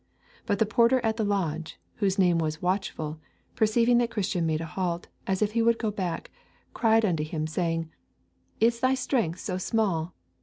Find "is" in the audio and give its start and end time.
8.59-8.79